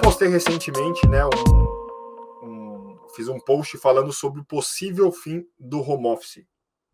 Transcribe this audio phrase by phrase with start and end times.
[0.00, 6.06] postei recentemente, né, um, um, fiz um post falando sobre o possível fim do home
[6.06, 6.44] office.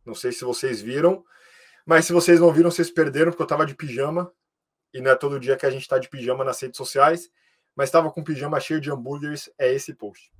[0.04, 1.24] Não sei se vocês viram,
[1.84, 4.32] mas se vocês não viram, vocês perderam, porque eu estava de pijama,
[4.92, 7.30] e não é todo dia que a gente está de pijama nas redes sociais,
[7.74, 10.32] mas estava com pijama cheio de hambúrgueres, é esse post.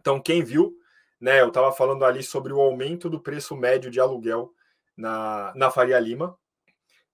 [0.00, 0.76] Então, quem viu,
[1.20, 4.52] né, eu estava falando ali sobre o aumento do preço médio de aluguel
[4.96, 6.38] na, na Faria Lima,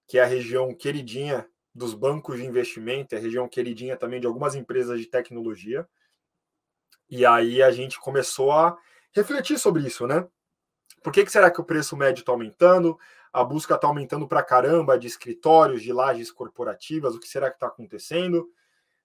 [0.06, 4.26] que é a região queridinha dos bancos de investimento, é a região queridinha também de
[4.26, 5.86] algumas empresas de tecnologia.
[7.08, 8.78] E aí a gente começou a
[9.12, 10.26] refletir sobre isso, né?
[11.02, 12.98] Por que, que será que o preço médio está aumentando?
[13.30, 17.14] A busca está aumentando para caramba de escritórios, de lajes corporativas.
[17.14, 18.50] O que será que está acontecendo?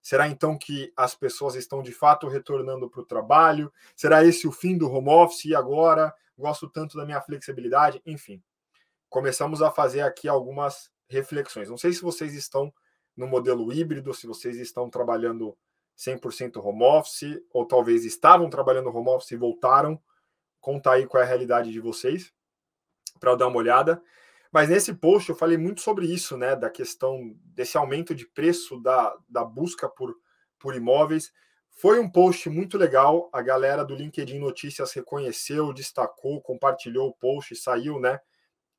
[0.02, 3.72] Será então que as pessoas estão de fato retornando para o trabalho?
[3.98, 6.14] Será esse o fim do home office e agora?
[6.38, 8.02] Gosto tanto da minha flexibilidade?
[8.06, 8.42] Enfim,
[9.10, 11.70] começamos a fazer aqui algumas reflexões.
[11.70, 12.74] Não sei se vocês estão
[13.16, 15.56] no modelo híbrido, se vocês estão trabalhando
[15.98, 20.02] 100% home office, ou talvez estavam trabalhando home office e voltaram.
[20.60, 22.34] Conta aí qual é a realidade de vocês,
[23.20, 24.02] para eu dar uma olhada.
[24.52, 26.56] Mas nesse post eu falei muito sobre isso, né?
[26.56, 30.16] Da questão desse aumento de preço da, da busca por,
[30.60, 31.32] por imóveis.
[31.70, 33.30] Foi um post muito legal.
[33.32, 38.20] A galera do LinkedIn Notícias reconheceu, destacou, compartilhou o post, saiu, né?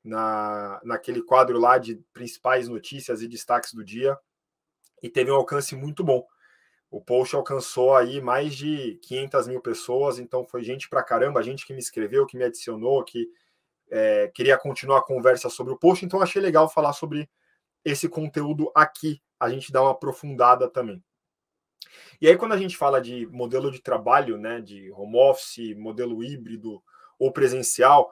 [0.03, 4.17] Na, naquele quadro lá de principais notícias e destaques do dia
[5.01, 6.25] e teve um alcance muito bom.
[6.89, 11.65] O post alcançou aí mais de 500 mil pessoas, então foi gente pra caramba, gente
[11.65, 13.27] que me escreveu, que me adicionou, que
[13.89, 17.29] é, queria continuar a conversa sobre o post, então achei legal falar sobre
[17.83, 21.03] esse conteúdo aqui, a gente dá uma aprofundada também.
[22.21, 26.23] E aí, quando a gente fala de modelo de trabalho, né, de home office, modelo
[26.23, 26.81] híbrido
[27.19, 28.11] ou presencial,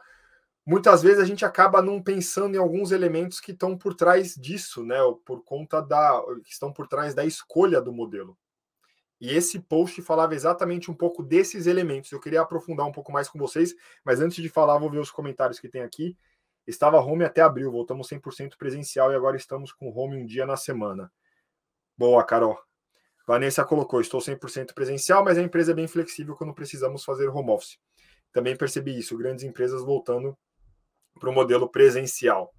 [0.66, 4.84] muitas vezes a gente acaba não pensando em alguns elementos que estão por trás disso,
[4.84, 4.98] né?
[5.26, 6.22] Por conta da.
[6.44, 8.38] que estão por trás da escolha do modelo.
[9.20, 12.12] E esse post falava exatamente um pouco desses elementos.
[12.12, 15.11] Eu queria aprofundar um pouco mais com vocês, mas antes de falar, vou ver os
[15.11, 16.17] comentários que tem aqui.
[16.66, 20.58] Estava home até abril, voltamos 100% presencial e agora estamos com home um dia na
[20.58, 21.11] semana.
[21.95, 22.58] Boa, Carol.
[23.27, 27.52] Vanessa colocou: estou 100% presencial, mas a empresa é bem flexível quando precisamos fazer home
[27.52, 27.77] office.
[28.32, 30.38] Também percebi isso, grandes empresas voltando
[31.20, 32.54] para o modelo presencial.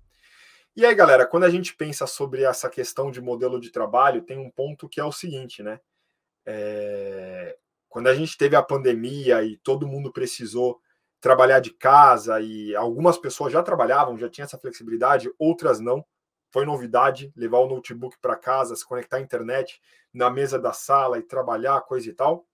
[0.74, 4.38] E aí, galera, quando a gente pensa sobre essa questão de modelo de trabalho, tem
[4.38, 5.78] um ponto que é o seguinte, né?
[6.46, 7.56] É...
[7.88, 10.80] Quando a gente teve a pandemia e todo mundo precisou
[11.20, 16.04] trabalhar de casa e algumas pessoas já trabalhavam, já tinham essa flexibilidade, outras não.
[16.50, 19.80] Foi novidade levar o notebook para casa, se conectar à internet
[20.12, 22.46] na mesa da sala e trabalhar, coisa e tal.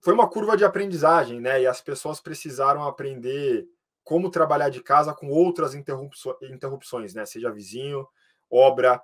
[0.00, 1.62] Foi uma curva de aprendizagem, né?
[1.62, 3.66] E as pessoas precisaram aprender
[4.08, 7.26] como trabalhar de casa com outras interrupções, né?
[7.26, 8.08] Seja vizinho,
[8.50, 9.02] obra,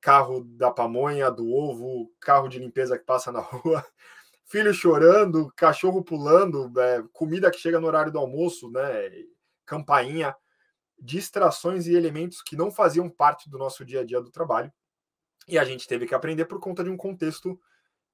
[0.00, 3.84] carro da pamonha, do ovo, carro de limpeza que passa na rua,
[4.46, 9.10] filho chorando, cachorro pulando, é, comida que chega no horário do almoço, né?
[9.66, 10.34] Campainha,
[10.98, 14.72] distrações e elementos que não faziam parte do nosso dia a dia do trabalho.
[15.46, 17.60] E a gente teve que aprender por conta de um contexto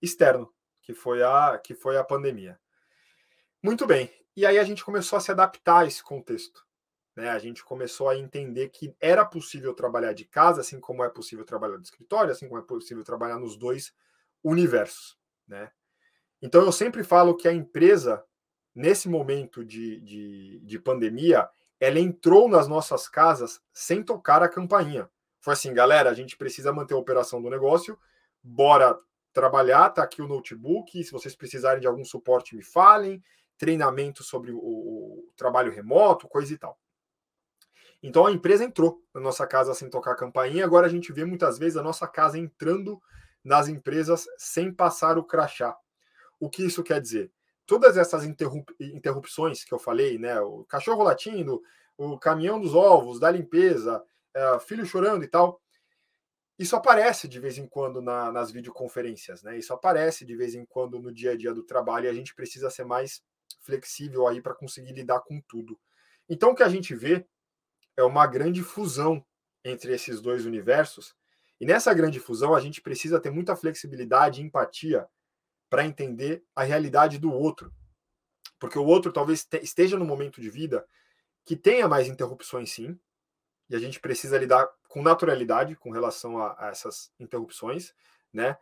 [0.02, 2.58] externo, que foi a, que foi a pandemia.
[3.66, 4.08] Muito bem.
[4.36, 6.64] E aí a gente começou a se adaptar a esse contexto.
[7.16, 7.30] Né?
[7.30, 11.44] A gente começou a entender que era possível trabalhar de casa, assim como é possível
[11.44, 13.92] trabalhar no escritório, assim como é possível trabalhar nos dois
[14.44, 15.18] universos.
[15.48, 15.68] Né?
[16.40, 18.24] Então eu sempre falo que a empresa,
[18.72, 21.50] nesse momento de, de, de pandemia,
[21.80, 25.10] ela entrou nas nossas casas sem tocar a campainha.
[25.40, 27.98] Foi assim, galera, a gente precisa manter a operação do negócio,
[28.40, 28.96] bora
[29.32, 33.20] trabalhar, tá aqui o notebook, se vocês precisarem de algum suporte, me falem,
[33.58, 36.78] treinamento sobre o, o, trabalho remoto, coisa e tal.
[38.02, 41.24] Então a empresa entrou na nossa casa sem tocar a campainha, agora a gente vê
[41.24, 43.00] muitas vezes a nossa casa entrando
[43.42, 45.76] nas empresas sem passar o crachá.
[46.38, 47.32] O que isso quer dizer?
[47.64, 50.40] Todas essas interrup interrupções que eu falei, né?
[50.40, 51.62] O cachorro latindo,
[51.96, 54.02] o caminhão dos ovos, da limpeza,
[54.34, 55.60] é, filho chorando e tal,
[56.58, 59.58] isso aparece de vez em quando na, nas videoconferências, né?
[59.58, 62.34] Isso aparece de vez em quando no dia a dia do trabalho e a gente
[62.34, 63.22] precisa ser mais
[63.60, 65.78] flexível aí para conseguir lidar com tudo.
[66.28, 67.26] Então o que a gente vê
[67.96, 69.24] é uma grande fusão
[69.64, 71.14] entre esses dois universos.
[71.60, 75.06] E nessa grande fusão a gente precisa ter muita flexibilidade e empatia
[75.68, 77.72] para entender a realidade do outro.
[78.58, 80.86] Porque o outro talvez esteja no momento de vida
[81.44, 82.98] que tenha mais interrupções sim,
[83.68, 87.94] e a gente precisa lidar com naturalidade com relação a, a essas interrupções,
[88.32, 88.56] né?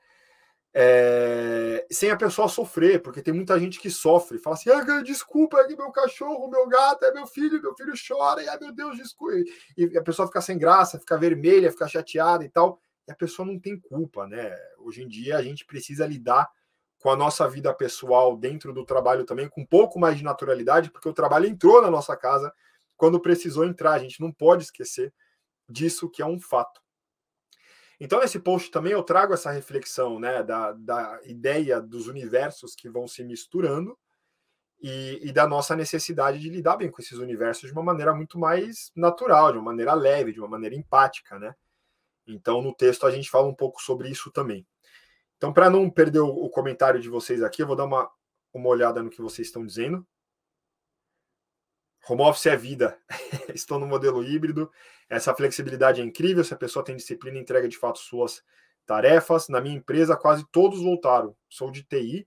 [0.76, 5.60] É, sem a pessoa sofrer, porque tem muita gente que sofre, fala assim: ah, desculpa,
[5.60, 8.96] é meu cachorro, meu gato, é meu filho, meu filho chora, e ah, meu Deus,
[8.96, 9.34] desculpa.
[9.76, 12.80] E a pessoa fica sem graça, fica vermelha, fica chateada e tal.
[13.06, 14.52] e a pessoa não tem culpa, né?
[14.78, 16.50] Hoje em dia a gente precisa lidar
[16.98, 20.90] com a nossa vida pessoal dentro do trabalho também com um pouco mais de naturalidade,
[20.90, 22.52] porque o trabalho entrou na nossa casa
[22.96, 23.92] quando precisou entrar.
[23.92, 25.12] A gente não pode esquecer
[25.68, 26.83] disso, que é um fato.
[28.04, 32.86] Então, nesse post também eu trago essa reflexão né, da, da ideia dos universos que
[32.86, 33.98] vão se misturando
[34.78, 38.38] e, e, da nossa necessidade de lidar bem com esses universos de uma maneira muito
[38.38, 41.38] mais natural, de uma maneira leve, de uma maneira empática.
[41.38, 41.54] Né?
[42.26, 44.66] Então, no texto, a gente fala um pouco sobre isso também.
[45.38, 48.10] Então, para não perder o, o comentário de vocês aqui, eu vou dar uma,
[48.52, 50.06] uma olhada no que vocês estão dizendo.
[52.08, 52.98] Home office é vida.
[53.54, 54.70] Estou no modelo híbrido.
[55.08, 56.44] Essa flexibilidade é incrível.
[56.44, 58.42] Se a pessoa tem disciplina, entrega de fato suas
[58.84, 59.48] tarefas.
[59.48, 61.34] Na minha empresa, quase todos voltaram.
[61.48, 62.26] Sou de TI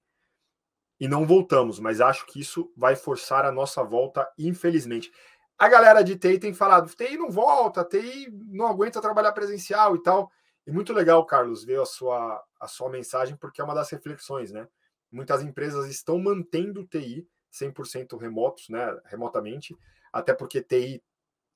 [0.99, 5.11] e não voltamos, mas acho que isso vai forçar a nossa volta, infelizmente.
[5.57, 10.01] A galera de TI tem falado: TI não volta, TI não aguenta trabalhar presencial e
[10.01, 10.31] tal.
[10.65, 14.51] E muito legal, Carlos, ver a sua, a sua mensagem, porque é uma das reflexões,
[14.51, 14.67] né?
[15.11, 17.27] Muitas empresas estão mantendo TI
[17.57, 19.77] 100% remotos, né, remotamente,
[20.11, 21.03] até porque TI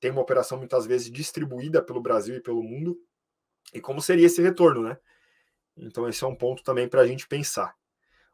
[0.00, 3.00] tem uma operação muitas vezes distribuída pelo Brasil e pelo mundo.
[3.72, 4.98] E como seria esse retorno, né?
[5.76, 7.74] Então esse é um ponto também para a gente pensar.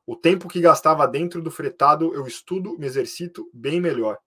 [0.06, 4.19] O tempo que gastava dentro do fretado, eu estudo, me exercito bem melhor.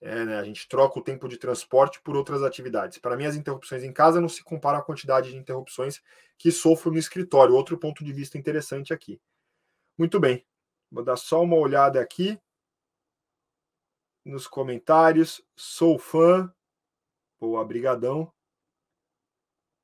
[0.00, 2.98] É, né, a gente troca o tempo de transporte por outras atividades.
[2.98, 6.00] Para mim, as interrupções em casa não se compara à quantidade de interrupções
[6.36, 7.54] que sofro no escritório.
[7.54, 9.20] Outro ponto de vista interessante aqui.
[9.96, 10.44] Muito bem.
[10.90, 12.38] Vou dar só uma olhada aqui
[14.24, 15.42] nos comentários.
[15.56, 16.52] Sou fã.
[17.38, 18.32] Boa, brigadão.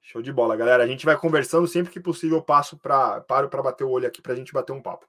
[0.02, 0.84] Show de bola, galera.
[0.84, 2.38] A gente vai conversando sempre que possível.
[2.38, 5.08] Eu passo para paro para bater o olho aqui para a gente bater um papo.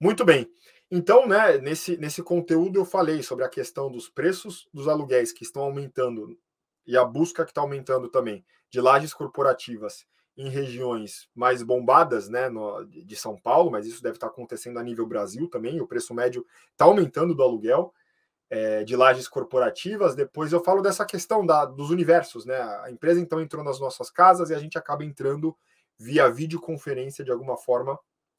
[0.00, 0.50] Muito bem.
[0.90, 5.42] Então, né, nesse, nesse conteúdo eu falei sobre a questão dos preços dos aluguéis que
[5.42, 6.38] estão aumentando
[6.86, 10.06] e a busca que está aumentando também de lajes corporativas
[10.38, 14.82] em regiões mais bombadas né, no, de São Paulo, mas isso deve estar acontecendo a
[14.84, 15.80] nível Brasil também.
[15.80, 17.92] O preço médio está aumentando do aluguel
[18.48, 20.14] é, de lajes corporativas.
[20.14, 22.46] Depois eu falo dessa questão da, dos universos.
[22.46, 22.56] Né?
[22.56, 25.56] A empresa então entrou nas nossas casas e a gente acaba entrando
[25.98, 27.98] via videoconferência de alguma forma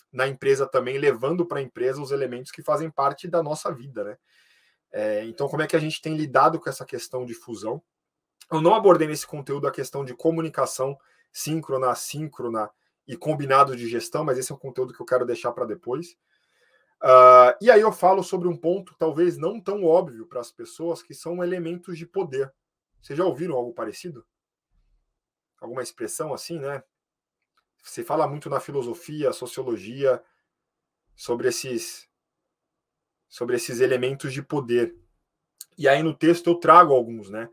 [0.10, 4.06] na empresa também, levando para a empresa os elementos que fazem parte da nossa vida.
[4.06, 4.18] Né?
[4.90, 7.84] É, então, como é que a gente tem lidado com essa questão de fusão?
[8.50, 10.98] Eu não abordei nesse conteúdo a questão de comunicação
[11.31, 12.70] síncrona, assíncrona
[13.08, 16.18] e combinado de gestão, mas esse é um conteúdo que eu quero deixar para depois.
[17.02, 21.02] Uh, e aí eu falo sobre um ponto talvez não tão óbvio para as pessoas,
[21.02, 22.54] que são elementos de poder.
[23.02, 24.26] Vocês já ouviram algo parecido?
[25.60, 26.84] Alguma expressão assim, né?
[27.81, 30.22] Você fala muito na filosofia, sociologia,
[31.16, 32.08] sobre esses,
[33.28, 34.96] sobre esses elementos de poder.
[35.78, 37.50] E aí no texto eu trago alguns, né?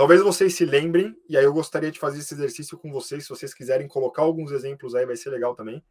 [0.00, 3.28] Talvez vocês se lembrem, e aí eu gostaria de fazer esse exercício com vocês, se
[3.28, 5.84] vocês quiserem colocar alguns exemplos aí, vai ser legal também.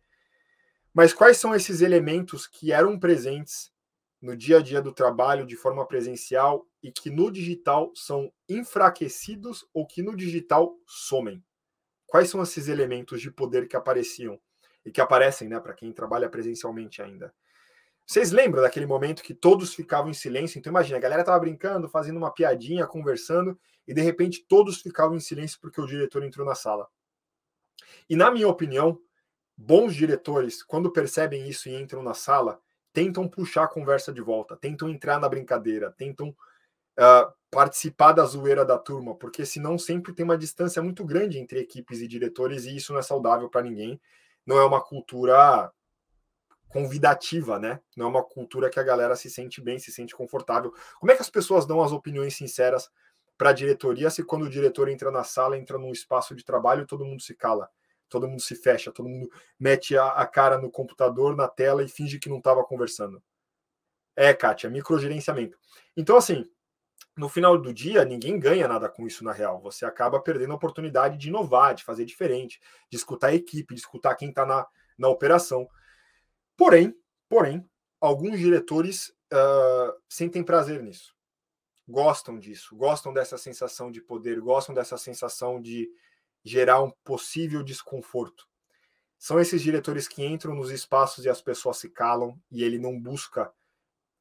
[0.91, 3.71] Mas quais são esses elementos que eram presentes
[4.19, 9.69] no dia a dia do trabalho de forma presencial e que no digital são enfraquecidos
[9.71, 11.45] ou que no digital somem?
[12.07, 14.41] Quais são esses elementos de poder que apareciam
[14.83, 17.31] e que aparecem, né, para quem trabalha presencialmente ainda?
[18.09, 20.57] Vocês lembram daquele momento que todos ficavam em silêncio?
[20.57, 23.55] Então imagina, a galera tava brincando, fazendo uma piadinha, conversando,
[23.87, 26.87] e de repente todos ficavam em silêncio porque o diretor entrou na sala.
[28.09, 28.99] E na minha opinião,
[29.55, 32.59] bons diretores, quando percebem isso e entram na sala,
[32.91, 38.65] tentam puxar a conversa de volta, tentam entrar na brincadeira, tentam uh, participar da zoeira
[38.65, 42.75] da turma, porque senão sempre tem uma distância muito grande entre equipes e diretores e
[42.75, 44.01] isso não é saudável para ninguém.
[44.47, 45.71] Não é uma cultura
[46.69, 47.79] convidativa, né?
[47.97, 50.73] Não é uma cultura que a galera se sente bem, se sente confortável.
[50.99, 52.89] Como é que as pessoas dão as opiniões sinceras
[53.37, 56.85] para a diretoria se quando o diretor entra na sala, entra num espaço de trabalho,
[56.85, 57.69] todo mundo se cala,
[58.07, 61.87] todo mundo se fecha, todo mundo mete a, a cara no computador, na tela e
[61.87, 63.21] finge que não estava conversando?
[64.15, 65.57] É, Kátia, microgerenciamento.
[65.95, 66.45] Então, assim,
[67.15, 69.61] no final do dia, ninguém ganha nada com isso na real.
[69.61, 72.59] Você acaba perdendo a oportunidade de inovar, de fazer diferente,
[72.89, 75.67] de escutar a equipe, de escutar quem está na, na operação.
[76.59, 76.93] Porém,
[77.29, 77.65] porém,
[78.01, 81.15] alguns diretores uh, sentem prazer nisso.
[81.87, 85.89] Gostam disso, gostam dessa sensação de poder, gostam dessa sensação de
[86.43, 88.45] gerar um possível desconforto.
[89.17, 92.99] São esses diretores que entram nos espaços e as pessoas se calam e ele não
[92.99, 93.49] busca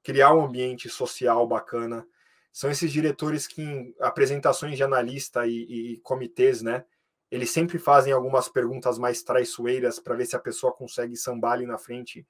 [0.05, 2.07] criar um ambiente social bacana.
[2.53, 6.87] São esses diretores que em apresentações de analista e, e, e comitês, né,
[7.31, 11.67] eles sempre fazem algumas perguntas mais traiçoeiras para ver se a pessoa consegue sambar ali
[11.67, 12.27] na frente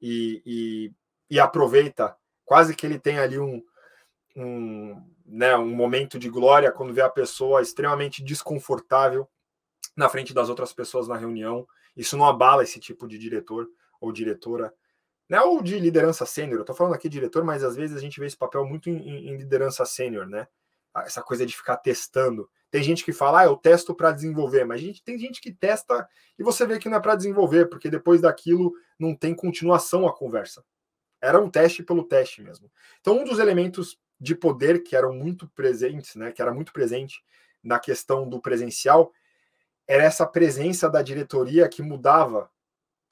[0.00, 0.92] e, e,
[1.30, 2.16] e, aproveita.
[2.44, 3.62] Quase que ele tem ali um,
[4.36, 9.26] um, né, um momento de glória quando vê a pessoa extremamente desconfortável
[9.96, 11.66] na frente das outras pessoas na reunião.
[11.96, 13.66] Isso não abala esse tipo de diretor
[14.00, 14.74] ou diretora,
[15.28, 15.40] né?
[15.40, 16.60] Ou de liderança sênior.
[16.60, 19.28] Eu tô falando aqui diretor, mas às vezes a gente vê esse papel muito em,
[19.28, 20.46] em liderança sênior, né?
[20.92, 22.50] Ah, essa coisa de ficar testando.
[22.74, 26.08] Tem gente que fala, ah, eu testo para desenvolver, mas gente, tem gente que testa
[26.36, 30.12] e você vê que não é para desenvolver, porque depois daquilo não tem continuação a
[30.12, 30.64] conversa.
[31.22, 32.68] Era um teste pelo teste mesmo.
[33.00, 37.22] Então, um dos elementos de poder que eram muito presentes, né, que era muito presente
[37.62, 39.12] na questão do presencial,
[39.86, 42.50] era essa presença da diretoria que mudava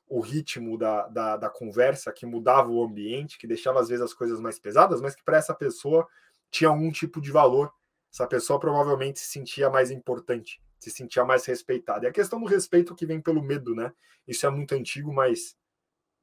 [0.09, 4.13] o ritmo da, da, da, conversa, que mudava o ambiente, que deixava às vezes as
[4.13, 6.05] coisas mais pesadas, mas que para essa pessoa
[6.51, 7.73] tinha algum tipo de valor.
[8.13, 12.05] Essa pessoa provavelmente se sentia mais importante, se sentia mais respeitada.
[12.05, 13.93] E a questão do respeito que vem pelo medo, né?
[14.29, 15.57] Isso é muito antigo, mas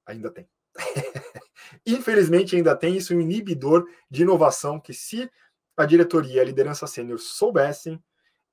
[0.05, 0.47] ainda tem.
[1.85, 5.29] Infelizmente, ainda tem isso um inibidor de inovação que, se
[5.75, 8.01] a diretoria e a liderança sênior soubessem,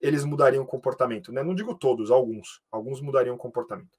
[0.00, 1.31] eles mudariam o comportamento.
[1.31, 1.43] Né?
[1.43, 2.62] Não digo todos, alguns.
[2.71, 3.99] Alguns mudariam o comportamento.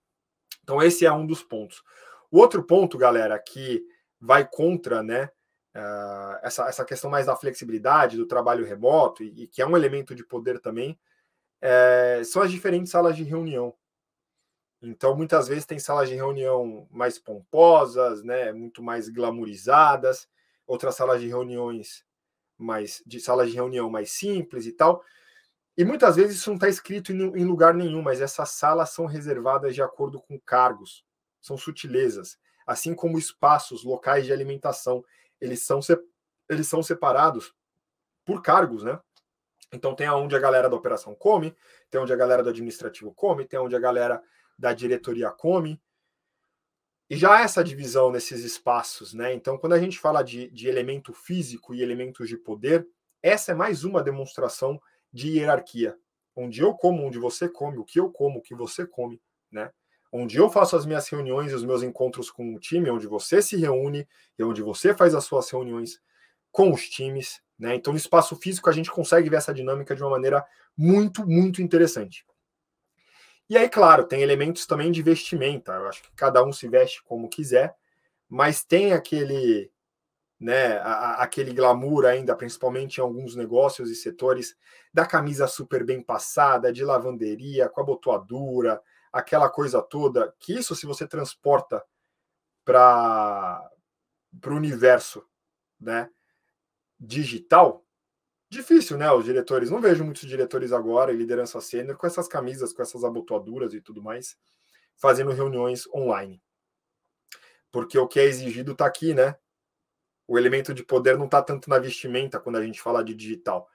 [0.63, 1.83] Então, esse é um dos pontos.
[2.31, 3.83] O outro ponto, galera, que
[4.19, 5.29] vai contra né,
[5.77, 9.77] uh, essa, essa questão mais da flexibilidade, do trabalho remoto, e, e que é um
[9.77, 10.99] elemento de poder também,
[11.61, 13.73] é, são as diferentes salas de reunião.
[14.81, 20.27] Então, muitas vezes tem salas de reunião mais pomposas, né, muito mais glamorizadas,
[20.65, 22.05] outras salas de reuniões
[22.57, 25.03] mais de salas de reunião mais simples e tal.
[25.77, 29.05] E muitas vezes isso não está escrito em, em lugar nenhum, mas essas salas são
[29.05, 31.05] reservadas de acordo com cargos,
[31.39, 35.03] são sutilezas, assim como espaços, locais de alimentação,
[35.39, 35.79] eles são,
[36.49, 37.53] eles são separados
[38.25, 38.99] por cargos, né?
[39.71, 41.55] Então tem onde a galera da operação come,
[41.89, 44.21] tem onde a galera do administrativo come, tem onde a galera
[44.57, 45.81] da diretoria come.
[47.09, 49.33] E já essa divisão nesses espaços, né?
[49.33, 52.85] Então, quando a gente fala de, de elemento físico e elementos de poder,
[53.23, 54.79] essa é mais uma demonstração
[55.11, 55.97] de hierarquia.
[56.35, 59.71] Onde eu como, onde você come, o que eu como, o que você come, né?
[60.19, 63.41] Onde eu faço as minhas reuniões e os meus encontros com o time, onde você
[63.41, 64.07] se reúne
[64.37, 66.01] e onde você faz as suas reuniões
[66.51, 67.75] com os times, né?
[67.75, 70.43] Então, no espaço físico, a gente consegue ver essa dinâmica de uma maneira
[70.75, 72.25] muito, muito interessante.
[73.49, 75.73] E aí, claro, tem elementos também de vestimenta.
[75.73, 77.75] Eu acho que cada um se veste como quiser,
[78.27, 79.71] mas tem aquele,
[80.39, 84.55] né, a, aquele glamour ainda, principalmente em alguns negócios e setores,
[84.93, 90.33] da camisa super bem passada, de lavanderia, com a botoadura, aquela coisa toda.
[90.39, 91.83] Que isso, se você transporta
[92.63, 93.69] para
[94.45, 95.25] o universo,
[95.79, 96.09] né,
[96.99, 97.85] digital,
[98.49, 99.11] difícil, né?
[99.11, 103.03] Os diretores, não vejo muitos diretores agora e liderança sênior com essas camisas, com essas
[103.03, 104.37] abotoaduras e tudo mais,
[104.95, 106.41] fazendo reuniões online.
[107.71, 109.35] Porque o que é exigido está aqui, né?
[110.25, 113.69] O elemento de poder não está tanto na vestimenta quando a gente fala de digital.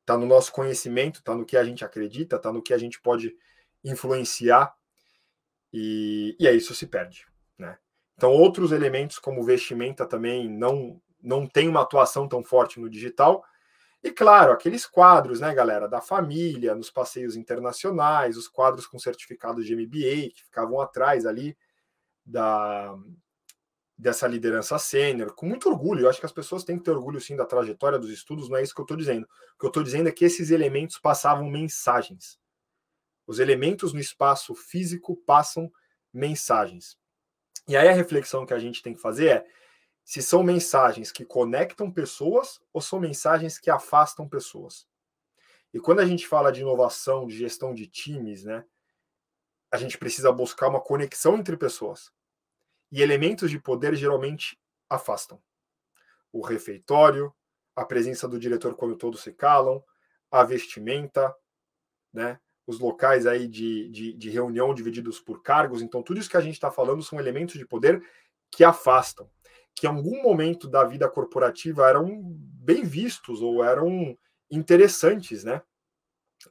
[0.00, 3.00] Está no nosso conhecimento, está no que a gente acredita, está no que a gente
[3.00, 3.36] pode
[3.84, 4.74] influenciar.
[5.72, 7.26] E, e aí isso se perde,
[7.58, 7.78] né?
[8.16, 13.44] Então, outros elementos, como vestimenta, também não, não tem uma atuação tão forte no digital,
[14.02, 19.66] e claro, aqueles quadros, né, galera, da família, nos passeios internacionais, os quadros com certificados
[19.66, 21.56] de MBA que ficavam atrás ali
[22.24, 22.96] da
[23.98, 26.02] dessa liderança sênior, com muito orgulho.
[26.02, 28.56] Eu acho que as pessoas têm que ter orgulho sim da trajetória dos estudos, não
[28.56, 29.24] é isso que eu estou dizendo.
[29.24, 32.38] O que eu estou dizendo é que esses elementos passavam mensagens.
[33.28, 35.70] Os elementos no espaço físico passam
[36.10, 36.98] mensagens.
[37.68, 39.46] E aí a reflexão que a gente tem que fazer é
[40.02, 44.88] se são mensagens que conectam pessoas ou são mensagens que afastam pessoas.
[45.74, 48.64] E quando a gente fala de inovação, de gestão de times, né,
[49.70, 52.10] a gente precisa buscar uma conexão entre pessoas.
[52.90, 54.58] E elementos de poder geralmente
[54.88, 55.38] afastam.
[56.32, 57.30] O refeitório,
[57.76, 59.84] a presença do diretor quando todos se calam,
[60.30, 61.36] a vestimenta,
[62.10, 65.80] né, os locais aí de, de, de reunião divididos por cargos.
[65.80, 68.00] Então, tudo isso que a gente está falando são elementos de poder
[68.50, 69.28] que afastam
[69.78, 74.18] que em algum momento da vida corporativa eram bem vistos ou eram
[74.50, 75.62] interessantes, né?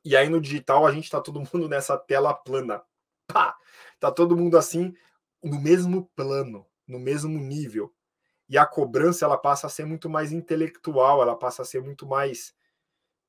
[0.03, 2.81] E aí no digital a gente está todo mundo nessa tela plana.
[3.27, 3.55] Pá!
[3.99, 4.93] Tá todo mundo assim
[5.43, 7.93] no mesmo plano, no mesmo nível.
[8.49, 12.07] E a cobrança ela passa a ser muito mais intelectual, ela passa a ser muito
[12.07, 12.55] mais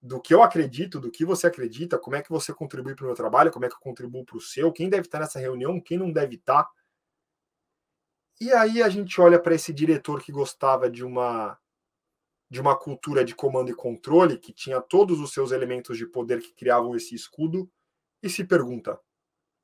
[0.00, 3.07] do que eu acredito, do que você acredita, como é que você contribui para o
[3.07, 5.81] meu trabalho, como é que eu contribuo para o seu, quem deve estar nessa reunião,
[5.81, 6.69] quem não deve estar.
[8.40, 11.59] E aí a gente olha para esse diretor que gostava de uma
[12.50, 16.40] de uma cultura de comando e controle, que tinha todos os seus elementos de poder
[16.40, 17.71] que criavam esse escudo,
[18.23, 18.99] e se pergunta: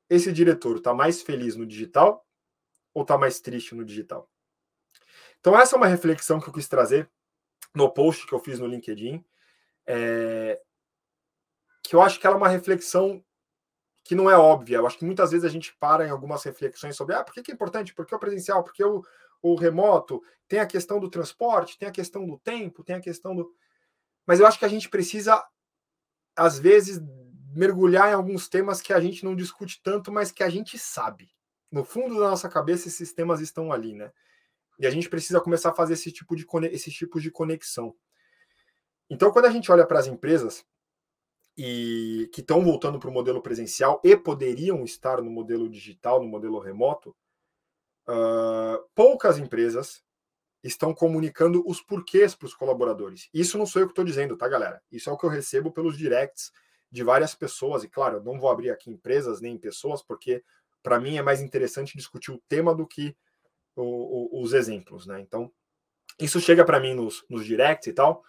[0.09, 2.25] esse diretor está mais feliz no digital
[2.93, 4.29] ou está mais triste no digital?
[5.39, 7.09] Então, essa é uma reflexão que eu quis trazer
[7.73, 9.23] no post que eu fiz no LinkedIn,
[9.87, 10.59] é,
[11.83, 13.23] que eu acho que ela é uma reflexão
[14.03, 14.77] que não é óbvia.
[14.77, 17.51] Eu acho que muitas vezes a gente para em algumas reflexões sobre ah, por que,
[17.51, 19.03] é importante, por que o presencial, por que o,
[19.41, 23.35] o remoto, tem a questão do transporte, tem a questão do tempo, tem a questão
[23.35, 23.51] do.
[24.25, 25.43] Mas eu acho que a gente precisa,
[26.35, 26.99] às vezes,
[27.55, 31.31] mergulhar em alguns temas que a gente não discute tanto, mas que a gente sabe.
[31.71, 34.11] No fundo da nossa cabeça, esses temas estão ali, né?
[34.77, 37.95] E a gente precisa começar a fazer esse tipo de, de conexão.
[39.09, 40.65] Então, quando a gente olha para as empresas
[41.57, 46.27] e que estão voltando para o modelo presencial e poderiam estar no modelo digital, no
[46.27, 47.15] modelo remoto,
[48.07, 50.03] uh, poucas empresas
[50.63, 53.29] estão comunicando os porquês para os colaboradores.
[53.33, 54.81] Isso não sou eu que estou dizendo, tá, galera?
[54.91, 56.51] Isso é o que eu recebo pelos directs
[56.91, 57.83] de várias pessoas.
[57.83, 60.43] E claro, eu não vou abrir aqui empresas nem pessoas, porque
[60.81, 63.15] para mim é mais interessante discutir o tema do que
[63.75, 65.19] o, o, os exemplos, né?
[65.19, 65.51] Então,
[66.19, 68.23] isso chega para mim nos, nos directs e tal.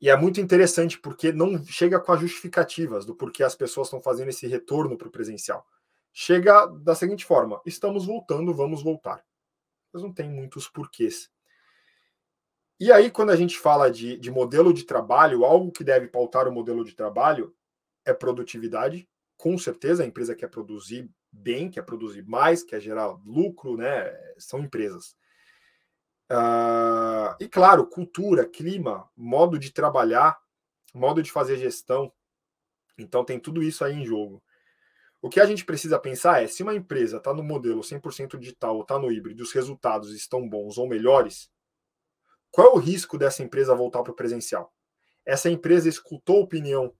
[0.00, 4.00] E é muito interessante porque não chega com as justificativas do porquê as pessoas estão
[4.00, 5.66] fazendo esse retorno para o presencial.
[6.12, 9.22] Chega da seguinte forma: estamos voltando, vamos voltar.
[9.92, 11.30] Mas não tem muitos porquês.
[12.78, 16.48] E aí, quando a gente fala de, de modelo de trabalho, algo que deve pautar
[16.48, 17.54] o modelo de trabalho
[18.06, 19.06] é produtividade.
[19.36, 24.10] Com certeza, a empresa quer produzir bem, quer produzir mais, quer gerar lucro, né?
[24.38, 25.14] São empresas.
[26.30, 30.38] Uh, e claro, cultura, clima, modo de trabalhar,
[30.94, 32.12] modo de fazer gestão.
[32.96, 34.42] Então tem tudo isso aí em jogo.
[35.22, 38.76] O que a gente precisa pensar é, se uma empresa está no modelo 100% digital
[38.76, 41.50] ou está no híbrido, os resultados estão bons ou melhores,
[42.50, 44.72] qual é o risco dessa empresa voltar para o presencial?
[45.26, 46.94] Essa empresa escutou a opinião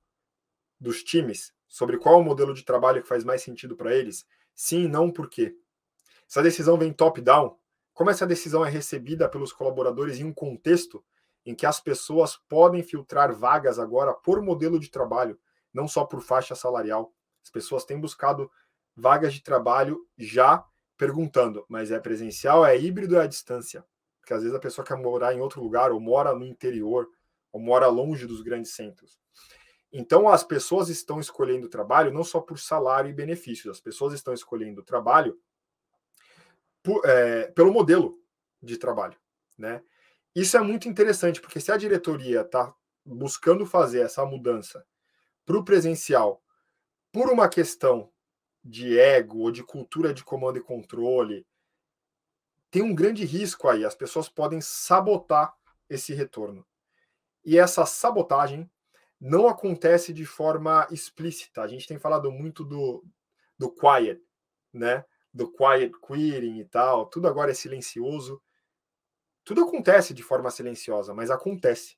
[0.78, 4.26] dos times sobre qual é o modelo de trabalho que faz mais sentido para eles?
[4.54, 5.54] Sim, não, por quê?
[6.28, 7.58] Essa decisão vem top-down,
[8.00, 11.04] como essa decisão é recebida pelos colaboradores em um contexto
[11.44, 15.38] em que as pessoas podem filtrar vagas agora por modelo de trabalho,
[15.70, 17.12] não só por faixa salarial.
[17.44, 18.50] As pessoas têm buscado
[18.96, 20.64] vagas de trabalho já
[20.96, 23.84] perguntando, mas é presencial, é híbrido, é à distância?
[24.18, 27.06] Porque às vezes a pessoa quer morar em outro lugar, ou mora no interior,
[27.52, 29.18] ou mora longe dos grandes centros.
[29.92, 34.32] Então as pessoas estão escolhendo trabalho não só por salário e benefícios, as pessoas estão
[34.32, 35.38] escolhendo trabalho
[36.82, 38.18] por, é, pelo modelo
[38.62, 39.16] de trabalho,
[39.56, 39.82] né?
[40.34, 42.72] Isso é muito interessante, porque se a diretoria está
[43.04, 44.86] buscando fazer essa mudança
[45.44, 46.42] para o presencial
[47.10, 48.12] por uma questão
[48.62, 51.46] de ego ou de cultura de comando e controle,
[52.70, 53.84] tem um grande risco aí.
[53.84, 55.54] As pessoas podem sabotar
[55.88, 56.64] esse retorno.
[57.44, 58.70] E essa sabotagem
[59.20, 61.62] não acontece de forma explícita.
[61.62, 63.04] A gente tem falado muito do,
[63.58, 64.22] do quiet,
[64.72, 65.04] né?
[65.32, 68.42] Do quiet quitting e tal, tudo agora é silencioso.
[69.44, 71.96] Tudo acontece de forma silenciosa, mas acontece.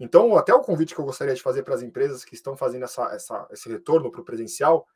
[0.00, 2.84] Então, até o convite que eu gostaria de fazer para as empresas que estão fazendo
[2.84, 4.86] essa, essa, esse retorno para o presencial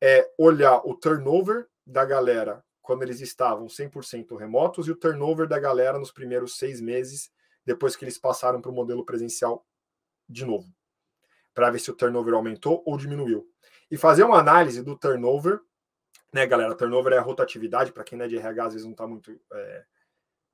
[0.00, 5.58] é olhar o turnover da galera quando eles estavam 100% remotos e o turnover da
[5.58, 7.32] galera nos primeiros seis meses,
[7.64, 9.66] depois que eles passaram para o modelo presencial
[10.28, 10.72] de novo,
[11.52, 13.48] para ver se o turnover aumentou ou diminuiu.
[13.90, 15.60] E fazer uma análise do turnover
[16.36, 16.74] né, galera?
[16.74, 19.40] Turnover é a rotatividade, para quem não é de RH, às vezes não está muito
[19.54, 19.84] é,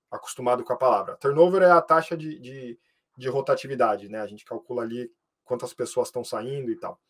[0.08, 1.16] acostumado com a palavra.
[1.16, 2.78] Turnover é a taxa de, de,
[3.16, 4.20] de, rotatividade, né?
[4.20, 7.00] A gente calcula ali quantas pessoas estão saindo e tal.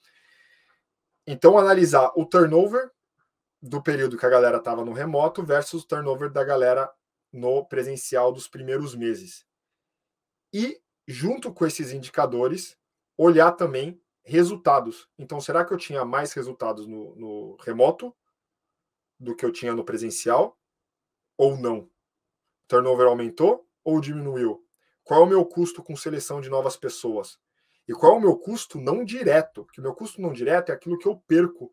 [1.26, 2.90] Então, analisar o turnover
[3.60, 6.90] do período que a galera estava no remoto versus o turnover da galera
[7.30, 9.44] no presencial dos primeiros meses.
[10.50, 12.78] E, junto com esses indicadores,
[13.18, 15.10] olhar também resultados.
[15.18, 18.16] Então, será que eu tinha mais resultados no, no remoto
[19.22, 20.58] do que eu tinha no presencial
[21.36, 21.88] ou não?
[22.66, 24.64] Turnover aumentou ou diminuiu?
[25.04, 27.38] Qual é o meu custo com seleção de novas pessoas?
[27.86, 29.64] E qual é o meu custo não direto?
[29.72, 31.72] Que o meu custo não direto é aquilo que eu perco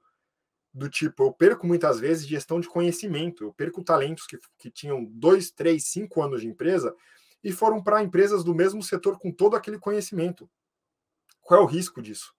[0.71, 5.03] do tipo, eu perco muitas vezes gestão de conhecimento, eu perco talentos que, que tinham
[5.03, 6.95] dois, três, cinco anos de empresa
[7.43, 10.49] e foram para empresas do mesmo setor com todo aquele conhecimento.
[11.41, 12.35] Qual é o risco disso?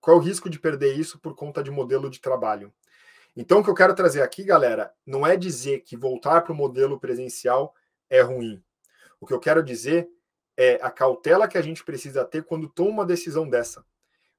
[0.00, 2.74] Qual é o risco de perder isso por conta de modelo de trabalho?
[3.40, 6.56] Então, o que eu quero trazer aqui, galera, não é dizer que voltar para o
[6.56, 7.72] modelo presencial
[8.10, 8.60] é ruim.
[9.20, 10.08] O que eu quero dizer
[10.56, 13.86] é a cautela que a gente precisa ter quando toma uma decisão dessa.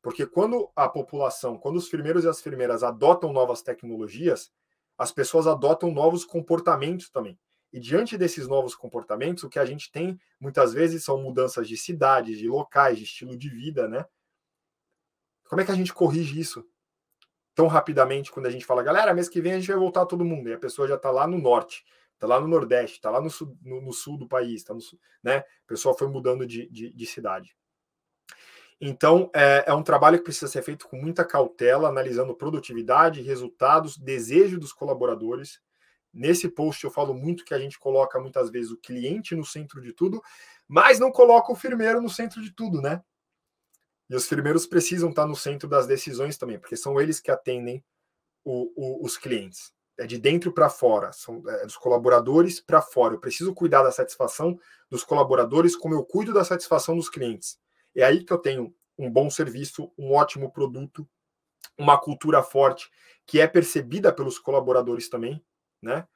[0.01, 4.51] Porque quando a população, quando os firmeiros e as firmeiras adotam novas tecnologias,
[4.97, 7.39] as pessoas adotam novos comportamentos também.
[7.71, 11.77] E diante desses novos comportamentos, o que a gente tem muitas vezes são mudanças de
[11.77, 14.05] cidades, de locais, de estilo de vida, né?
[15.47, 16.67] Como é que a gente corrige isso?
[17.55, 20.25] Tão rapidamente quando a gente fala, galera, mês que vem a gente vai voltar todo
[20.25, 21.83] mundo, e a pessoa já está lá no norte,
[22.13, 24.79] está lá no Nordeste, está lá no sul, no, no sul, do país, tá no
[25.23, 25.39] né?
[25.63, 27.55] O pessoal foi mudando de, de, de cidade.
[28.81, 33.97] Então, é, é, um trabalho que precisa ser feito com muita cautela, analisando produtividade, resultados,
[33.97, 35.59] desejo dos colaboradores.
[36.13, 39.81] Nesse post eu falo muito que a gente coloca muitas vezes o cliente no centro
[39.81, 40.21] de tudo,
[40.67, 43.03] mas não coloca o firmeiro no centro de tudo, né?
[44.09, 47.83] E os firmeiros precisam estar no centro das decisões também, porque são eles que atendem
[48.43, 49.71] o, o, os clientes.
[49.97, 53.15] É de dentro para fora, são é, dos colaboradores para fora.
[53.15, 54.57] Eu preciso cuidar da satisfação
[54.89, 57.59] dos colaboradores como eu cuido da satisfação dos clientes.
[57.95, 61.07] É aí que eu tenho um bom serviço, um ótimo produto,
[61.77, 62.89] uma cultura forte
[63.25, 65.43] que é percebida pelos colaboradores também,
[65.81, 66.07] né?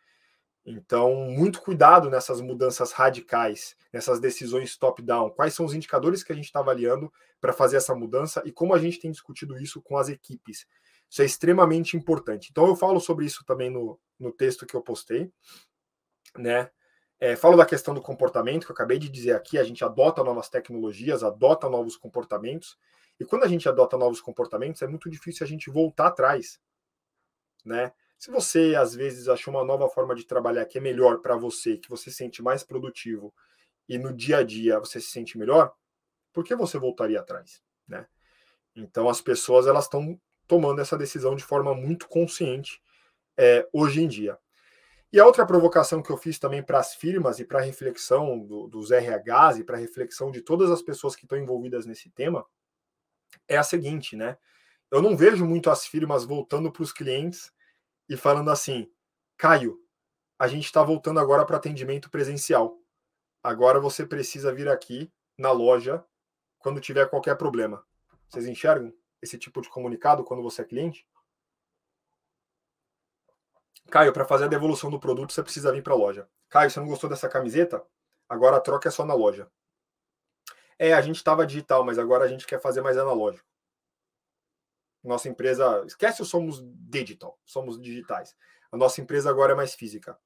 [0.65, 5.29] Então, muito cuidado nessas mudanças radicais, nessas decisões top-down.
[5.31, 7.11] Quais são os indicadores que a gente está avaliando
[7.43, 10.65] para fazer essa mudança e como a gente tem discutido isso com as equipes.
[11.09, 12.47] Isso é extremamente importante.
[12.49, 15.29] Então, eu falo sobre isso também no, no texto que eu postei,
[16.37, 16.71] né?
[17.19, 20.23] É, falo da questão do comportamento, que eu acabei de dizer aqui, a gente adota
[20.23, 22.77] novas tecnologias, adota novos comportamentos,
[23.19, 26.59] e quando a gente adota novos comportamentos, é muito difícil a gente voltar atrás,
[27.63, 27.91] né?
[28.17, 31.77] Se você às vezes achou uma nova forma de trabalhar que é melhor para você,
[31.77, 33.33] que você se sente mais produtivo
[33.87, 35.73] e no dia a dia você se sente melhor,
[36.31, 38.07] por que você voltaria atrás, né?
[38.75, 42.81] Então as pessoas elas estão tomando essa decisão de forma muito consciente
[43.37, 44.37] é, hoje em dia.
[45.11, 48.39] E a outra provocação que eu fiz também para as firmas e para a reflexão
[48.39, 52.09] do, dos RHs e para a reflexão de todas as pessoas que estão envolvidas nesse
[52.09, 52.43] tema
[53.47, 54.37] é a seguinte, né?
[54.89, 57.51] Eu não vejo muito as firmas voltando para os clientes
[58.07, 58.91] e falando assim:
[59.37, 59.79] Caio,
[60.37, 62.79] a gente está voltando agora para atendimento presencial.
[63.41, 66.03] Agora você precisa vir aqui na loja
[66.59, 67.85] quando tiver qualquer problema.
[68.27, 71.07] Vocês enxergam esse tipo de comunicado quando você é cliente?
[73.89, 76.27] Caio, para fazer a devolução do produto, você precisa vir para a loja.
[76.49, 77.85] Caio, você não gostou dessa camiseta?
[78.27, 79.49] Agora a troca é só na loja.
[80.79, 83.47] É, a gente estava digital, mas agora a gente quer fazer mais analógico.
[85.03, 88.35] Nossa empresa, esquece o somos digital, somos digitais.
[88.71, 90.17] A nossa empresa agora é mais física.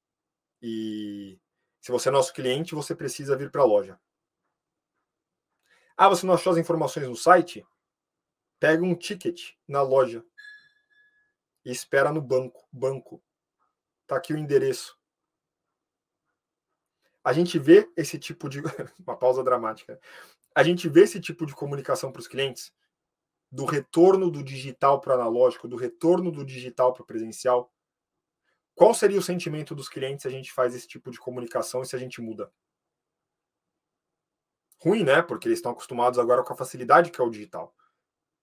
[0.62, 1.38] E
[1.80, 3.98] se você é nosso cliente, você precisa vir para a loja.
[5.96, 7.66] Ah, você não achou as informações no site?
[8.60, 10.24] Pega um ticket na loja
[11.64, 12.68] e espera no banco.
[12.72, 13.22] Banco.
[14.06, 14.96] Tá aqui o endereço.
[17.24, 18.62] A gente vê esse tipo de.
[18.98, 20.00] Uma pausa dramática.
[20.54, 22.72] A gente vê esse tipo de comunicação para os clientes,
[23.50, 27.72] do retorno do digital para o analógico, do retorno do digital para o presencial.
[28.74, 31.86] Qual seria o sentimento dos clientes se a gente faz esse tipo de comunicação e
[31.86, 32.52] se a gente muda?
[34.80, 35.22] Ruim, né?
[35.22, 37.74] Porque eles estão acostumados agora com a facilidade que é o digital.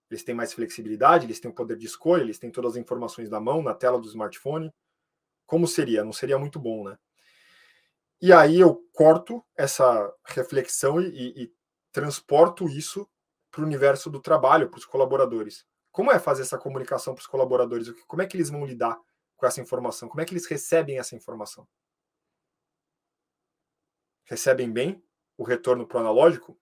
[0.10, 3.30] Eles têm mais flexibilidade, eles têm o poder de escolha, eles têm todas as informações
[3.30, 4.72] na mão, na tela do smartphone
[5.46, 6.04] como seria?
[6.04, 6.98] Não seria muito bom, né?
[8.22, 11.54] E aí eu corto essa reflexão e, e, e
[11.92, 13.08] transporto isso
[13.56, 15.66] para o universo do trabalho, para os colaboradores.
[15.90, 17.90] Como é fazer essa comunicação para os colaboradores?
[18.06, 19.00] Como é que eles vão lidar
[19.38, 20.10] com essa informação?
[20.10, 21.66] Como é que eles recebem essa informação?
[24.26, 25.02] Recebem bem
[25.38, 26.60] o retorno para o analógico?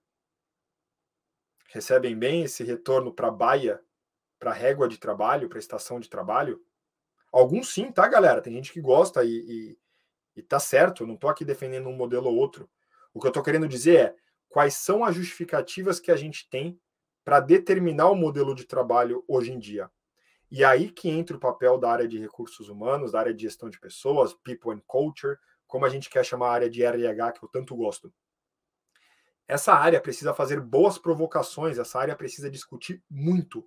[1.70, 3.82] Recebem bem esse retorno para a baia,
[4.38, 6.64] para a régua de trabalho, para a estação de trabalho?
[7.32, 8.40] Alguns sim, tá, galera?
[8.40, 9.78] Tem gente que gosta e, e,
[10.36, 11.02] e tá certo.
[11.02, 12.70] Eu não tô aqui defendendo um modelo ou outro.
[13.12, 14.16] O que eu tô querendo dizer é
[14.48, 16.80] quais são as justificativas que a gente tem
[17.24, 19.90] para determinar o modelo de trabalho hoje em dia.
[20.50, 23.70] E aí que entra o papel da área de recursos humanos, da área de gestão
[23.70, 27.44] de pessoas, people and culture, como a gente quer chamar a área de RH, que
[27.44, 28.12] eu tanto gosto.
[29.48, 33.66] Essa área precisa fazer boas provocações, essa área precisa discutir muito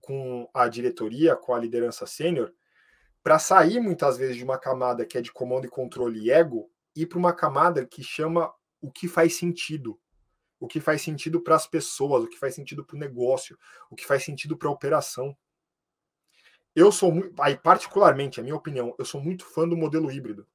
[0.00, 2.52] com a diretoria, com a liderança sênior,
[3.22, 6.70] para sair muitas vezes de uma camada que é de comando e controle e ego
[6.94, 9.98] e para uma camada que chama o que faz sentido.
[10.58, 13.58] O que faz sentido para as pessoas, o que faz sentido para o negócio,
[13.90, 15.36] o que faz sentido para a operação.
[16.74, 20.46] Eu sou muito, aí particularmente, a minha opinião, eu sou muito fã do modelo híbrido.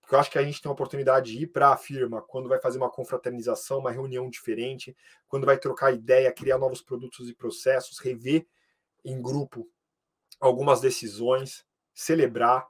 [0.00, 2.48] Porque eu acho que a gente tem a oportunidade de ir para a firma quando
[2.48, 4.96] vai fazer uma confraternização, uma reunião diferente,
[5.28, 8.46] quando vai trocar ideia, criar novos produtos e processos, rever
[9.04, 9.68] em grupo
[10.40, 12.66] algumas decisões celebrar.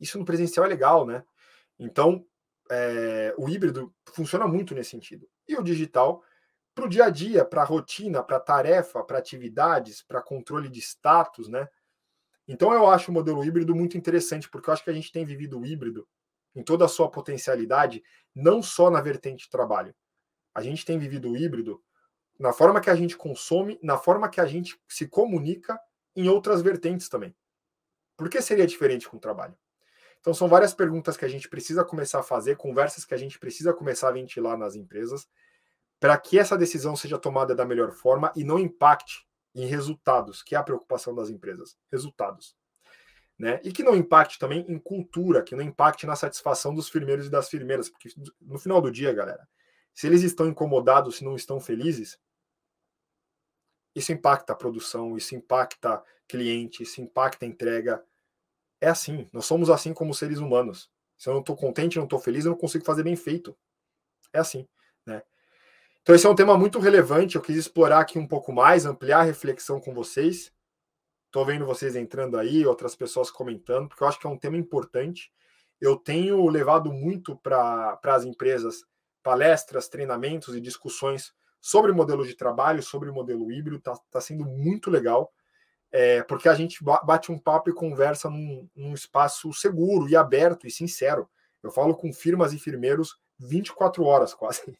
[0.00, 1.22] Isso no presencial é legal, né?
[1.78, 2.24] Então,
[2.70, 5.28] é, o híbrido funciona muito nesse sentido.
[5.50, 6.22] E o digital,
[6.72, 10.78] para o dia a dia, para a rotina, para tarefa, para atividades, para controle de
[10.78, 11.68] status, né?
[12.46, 15.24] Então, eu acho o modelo híbrido muito interessante, porque eu acho que a gente tem
[15.24, 16.08] vivido o híbrido
[16.54, 18.00] em toda a sua potencialidade,
[18.32, 19.92] não só na vertente de trabalho.
[20.54, 21.82] A gente tem vivido o híbrido
[22.38, 25.80] na forma que a gente consome, na forma que a gente se comunica
[26.14, 27.34] em outras vertentes também.
[28.16, 29.56] Por que seria diferente com o trabalho?
[30.20, 33.38] Então, são várias perguntas que a gente precisa começar a fazer, conversas que a gente
[33.38, 35.26] precisa começar a ventilar nas empresas,
[35.98, 40.54] para que essa decisão seja tomada da melhor forma e não impacte em resultados, que
[40.54, 41.76] é a preocupação das empresas.
[41.90, 42.56] Resultados.
[43.38, 43.60] Né?
[43.64, 47.30] E que não impacte também em cultura, que não impacte na satisfação dos firmeiros e
[47.30, 49.48] das firmeiras, porque no final do dia, galera,
[49.94, 52.18] se eles estão incomodados, se não estão felizes,
[53.94, 58.04] isso impacta a produção, isso impacta cliente, isso impacta a entrega.
[58.80, 60.90] É assim, nós somos assim como seres humanos.
[61.16, 63.56] Se eu não estou contente, não estou feliz, eu não consigo fazer bem feito.
[64.32, 64.66] É assim,
[65.04, 65.22] né?
[66.02, 69.20] Então esse é um tema muito relevante, eu quis explorar aqui um pouco mais, ampliar
[69.20, 70.50] a reflexão com vocês.
[71.26, 74.56] Estou vendo vocês entrando aí, outras pessoas comentando, porque eu acho que é um tema
[74.56, 75.30] importante.
[75.80, 78.84] Eu tenho levado muito para as empresas
[79.22, 84.90] palestras, treinamentos e discussões sobre modelo de trabalho, sobre modelo híbrido, está tá sendo muito
[84.90, 85.32] legal,
[85.92, 90.66] é, porque a gente bate um papo e conversa num, num, espaço seguro e aberto
[90.66, 91.28] e sincero.
[91.62, 94.78] Eu falo com firmas e firmeiros 24 horas quase.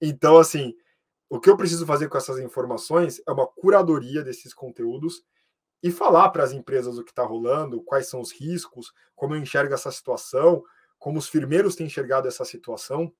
[0.00, 0.74] Então, assim,
[1.28, 5.22] o que eu preciso fazer com essas informações é uma curadoria desses conteúdos
[5.82, 9.40] e falar para as empresas o que está rolando, quais são os riscos, como eu
[9.40, 10.62] enxergo essa situação,
[10.98, 13.12] como os firmeiros têm enxergado essa situação,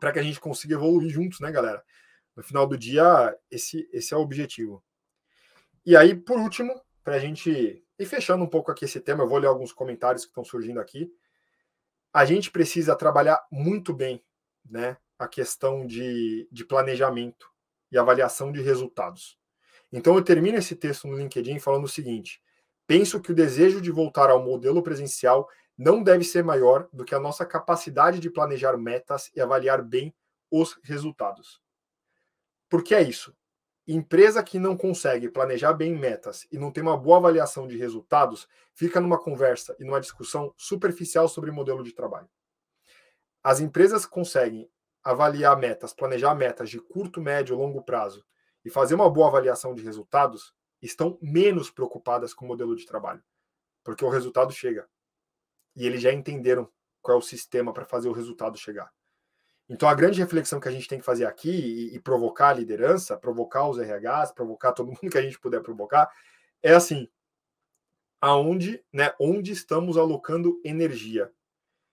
[0.00, 1.84] para que a gente consiga evoluir juntos, né, galera?
[2.36, 4.82] No final do dia, esse, esse é o objetivo.
[5.86, 9.28] E aí, por último, para a gente ir fechando um pouco aqui esse tema, eu
[9.28, 11.12] vou ler alguns comentários que estão surgindo aqui.
[12.12, 14.24] A gente precisa trabalhar muito bem
[14.64, 17.50] né, a questão de, de planejamento
[17.92, 19.38] e avaliação de resultados.
[19.92, 22.42] Então, eu termino esse texto no LinkedIn falando o seguinte:
[22.86, 27.14] penso que o desejo de voltar ao modelo presencial não deve ser maior do que
[27.14, 30.14] a nossa capacidade de planejar metas e avaliar bem
[30.50, 31.60] os resultados.
[32.70, 33.36] Por que é isso?
[33.86, 38.48] Empresa que não consegue planejar bem metas e não tem uma boa avaliação de resultados,
[38.72, 42.28] fica numa conversa e numa discussão superficial sobre modelo de trabalho.
[43.42, 44.70] As empresas que conseguem
[45.02, 48.24] avaliar metas, planejar metas de curto, médio, longo prazo
[48.64, 53.22] e fazer uma boa avaliação de resultados, estão menos preocupadas com o modelo de trabalho,
[53.82, 54.88] porque o resultado chega.
[55.76, 56.70] E eles já entenderam
[57.02, 58.90] qual é o sistema para fazer o resultado chegar.
[59.68, 62.52] Então, a grande reflexão que a gente tem que fazer aqui e, e, provocar a
[62.52, 66.10] liderança, provocar os RHs, provocar todo mundo que a gente puder provocar,
[66.62, 67.08] é assim:
[68.20, 71.32] aonde, né, onde estamos alocando energia?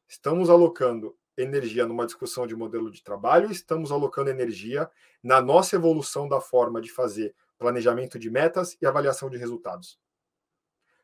[0.08, 4.90] Estamos alocando energia numa discussão de modelo de trabalho, estamos alocando energia
[5.24, 9.98] na nossa evolução da forma de fazer planejamento de metas e avaliação de resultados.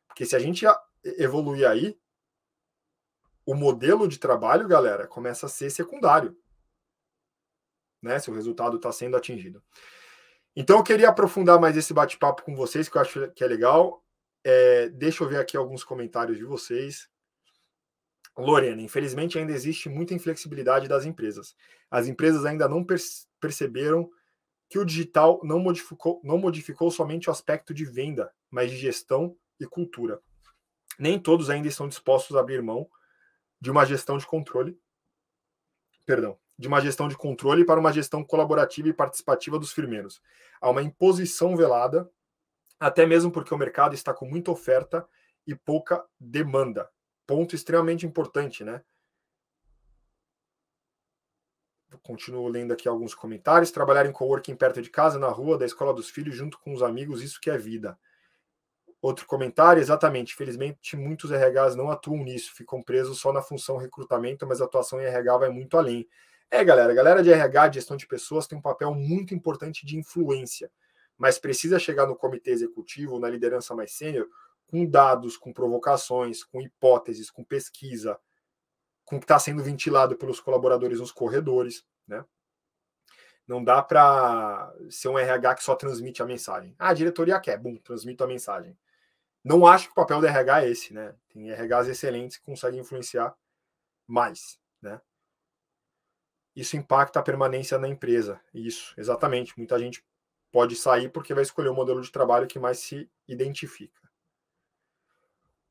[0.08, 0.65] Porque se a gente
[1.03, 1.97] evoluir aí,
[3.45, 6.38] o modelo de trabalho, galera, começa a ser secundário
[8.01, 8.19] né?
[8.19, 9.63] Se o resultado está sendo atingido.
[10.55, 14.03] Então, eu queria aprofundar mais esse bate-papo com vocês, que eu acho que é legal.
[14.43, 17.10] É, deixa eu ver aqui alguns comentários de vocês.
[18.38, 21.55] Lorena, infelizmente ainda existe muita inflexibilidade das empresas.
[21.89, 22.86] As empresas ainda não
[23.39, 24.10] perceberam
[24.69, 29.36] que o digital não modificou, não modificou somente o aspecto de venda, mas de gestão
[29.60, 30.21] e cultura.
[30.99, 32.88] Nem todos ainda estão dispostos a abrir mão
[33.60, 34.79] de uma gestão de controle.
[36.05, 40.22] Perdão, de uma gestão de controle para uma gestão colaborativa e participativa dos firmeiros.
[40.60, 42.10] Há uma imposição velada,
[42.80, 45.08] até mesmo porque o mercado está com muita oferta
[45.46, 46.89] e pouca demanda.
[47.26, 48.82] Ponto extremamente importante, né?
[52.02, 53.72] Continuo lendo aqui alguns comentários.
[53.72, 56.82] Trabalhar em coworking perto de casa, na rua, da escola dos filhos, junto com os
[56.82, 57.98] amigos, isso que é vida.
[59.02, 60.36] Outro comentário, exatamente.
[60.36, 65.00] Felizmente, muitos RHs não atuam nisso, ficam presos só na função recrutamento, mas a atuação
[65.00, 66.08] em RH vai muito além.
[66.49, 69.86] É, galera, a galera de RH, de gestão de pessoas, tem um papel muito importante
[69.86, 70.71] de influência,
[71.17, 74.27] mas precisa chegar no comitê executivo, na liderança mais sênior,
[74.67, 78.17] com dados, com provocações, com hipóteses, com pesquisa,
[79.03, 82.23] com o que está sendo ventilado pelos colaboradores nos corredores, né?
[83.47, 86.75] Não dá para ser um RH que só transmite a mensagem.
[86.77, 88.77] Ah, a diretoria quer, bum, transmito a mensagem.
[89.41, 91.15] Não acho que o papel do RH é esse, né?
[91.29, 93.33] Tem RHs excelentes que conseguem influenciar
[94.05, 94.99] mais, né?
[96.58, 98.41] Isso impacta a permanência na empresa.
[98.52, 99.54] Isso, exatamente.
[99.56, 100.04] Muita gente
[100.52, 104.02] pode sair porque vai escolher o modelo de trabalho que mais se identifica.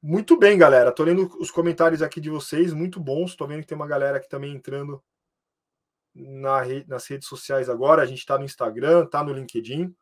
[0.01, 0.93] Muito bem, galera.
[0.93, 3.35] Tô lendo os comentários aqui de vocês, muito bons.
[3.35, 5.03] Tô vendo que tem uma galera aqui também entrando
[6.15, 8.03] na nas redes sociais agora.
[8.03, 9.93] A gente está no Instagram, tá no LinkedIn.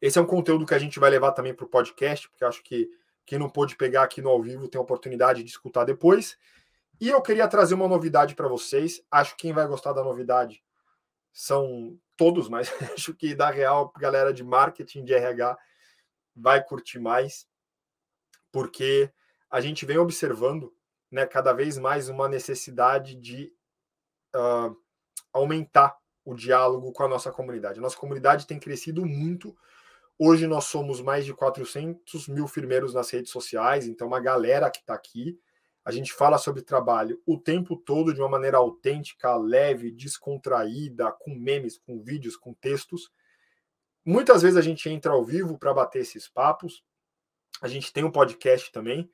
[0.00, 2.62] Esse é um conteúdo que a gente vai levar também para o podcast, porque acho
[2.62, 2.88] que
[3.24, 6.38] quem não pôde pegar aqui no ao vivo tem a oportunidade de escutar depois.
[7.00, 9.02] E eu queria trazer uma novidade para vocês.
[9.10, 10.62] Acho que quem vai gostar da novidade
[11.32, 15.56] são todos, mas acho que da real, galera de marketing de RH
[16.34, 17.46] vai curtir mais,
[18.50, 19.10] porque
[19.50, 20.74] a gente vem observando
[21.10, 23.52] né, cada vez mais uma necessidade de
[24.34, 24.76] uh,
[25.32, 27.78] aumentar o diálogo com a nossa comunidade.
[27.78, 29.56] A nossa comunidade tem crescido muito.
[30.18, 34.78] Hoje nós somos mais de 400 mil firmeiros nas redes sociais, então uma galera que
[34.78, 35.38] está aqui.
[35.86, 41.32] A gente fala sobre trabalho o tempo todo de uma maneira autêntica, leve, descontraída, com
[41.32, 43.08] memes, com vídeos, com textos.
[44.04, 46.82] Muitas vezes a gente entra ao vivo para bater esses papos.
[47.62, 49.08] A gente tem um podcast também.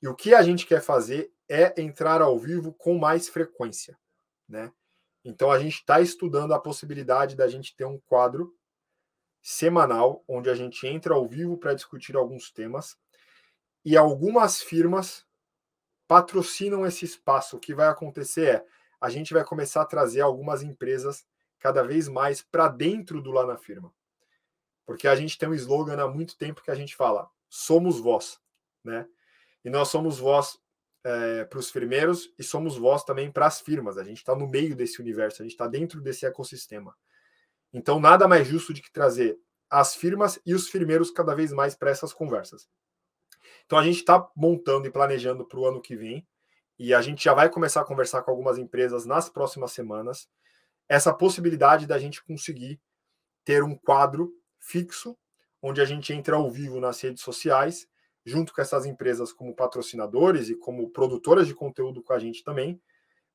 [0.00, 3.98] E o que a gente quer fazer é entrar ao vivo com mais frequência,
[4.48, 4.72] né?
[5.24, 8.54] Então a gente está estudando a possibilidade da gente ter um quadro
[9.42, 12.96] semanal onde a gente entra ao vivo para discutir alguns temas
[13.84, 15.26] e algumas firmas
[16.12, 17.56] patrocinam esse espaço.
[17.56, 18.66] O que vai acontecer é
[19.00, 21.24] a gente vai começar a trazer algumas empresas
[21.58, 23.90] cada vez mais para dentro do lá na firma.
[24.84, 28.38] Porque a gente tem um slogan há muito tempo que a gente fala: somos vós,
[28.84, 29.08] né?
[29.64, 30.58] E nós somos voz
[31.02, 33.96] é, para os firmeiros e somos voz também para as firmas.
[33.96, 36.94] A gente está no meio desse universo, a gente está dentro desse ecossistema.
[37.72, 39.38] Então, nada mais justo de que trazer
[39.70, 42.68] as firmas e os firmeiros cada vez mais para essas conversas.
[43.72, 46.28] Então, a gente está montando e planejando para o ano que vem,
[46.78, 50.28] e a gente já vai começar a conversar com algumas empresas nas próximas semanas,
[50.86, 52.78] essa possibilidade da gente conseguir
[53.46, 54.30] ter um quadro
[54.60, 55.16] fixo,
[55.62, 57.88] onde a gente entra ao vivo nas redes sociais
[58.26, 62.78] junto com essas empresas como patrocinadores e como produtoras de conteúdo com a gente também,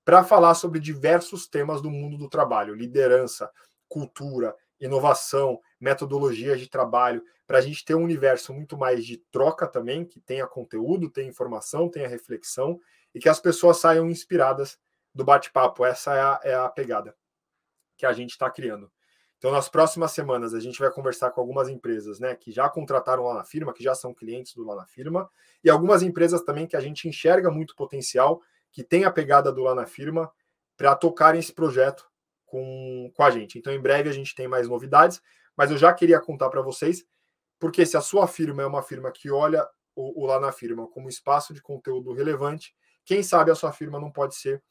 [0.05, 3.51] para falar sobre diversos temas do mundo do trabalho, liderança,
[3.89, 9.65] cultura, inovação, metodologias de trabalho, para a gente ter um universo muito mais de troca
[9.65, 12.79] também, que tenha conteúdo, tenha informação, tenha reflexão
[13.13, 14.77] e que as pessoas saiam inspiradas
[15.13, 15.85] do bate-papo.
[15.85, 17.15] Essa é a, é a pegada
[17.95, 18.91] que a gente está criando.
[19.37, 23.23] Então, nas próximas semanas, a gente vai conversar com algumas empresas né, que já contrataram
[23.23, 25.29] lá na firma, que já são clientes do lá na firma,
[25.63, 29.61] e algumas empresas também que a gente enxerga muito potencial, que tem a pegada do
[29.61, 30.31] lá na firma,
[30.75, 32.07] para tocarem esse projeto
[32.47, 33.59] com, com a gente.
[33.59, 35.21] Então, em breve, a gente tem mais novidades,
[35.55, 37.05] mas eu já queria contar para vocês,
[37.59, 40.87] porque se a sua firma é uma firma que olha o, o lá na firma
[40.87, 44.63] como espaço de conteúdo relevante, quem sabe a sua firma não pode ser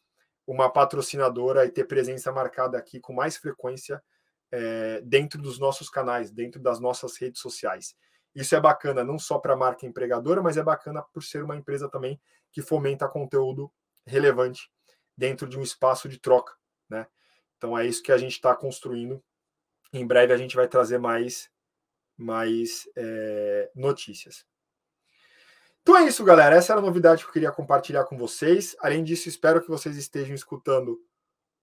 [0.47, 4.03] uma patrocinadora e ter presença marcada aqui com mais frequência
[4.51, 7.95] é, dentro dos nossos canais, dentro das nossas redes sociais.
[8.35, 11.57] Isso é bacana não só para a marca empregadora, mas é bacana por ser uma
[11.57, 12.21] empresa também
[12.53, 13.73] que fomenta conteúdo
[14.07, 14.71] relevante
[15.17, 16.55] dentro de um espaço de troca,
[16.89, 17.07] né?
[17.57, 19.23] Então é isso que a gente está construindo.
[19.93, 21.51] Em breve a gente vai trazer mais,
[22.17, 24.45] mais é, notícias.
[25.83, 26.57] Então é isso, galera.
[26.57, 28.75] Essa era a novidade que eu queria compartilhar com vocês.
[28.81, 31.01] Além disso, espero que vocês estejam escutando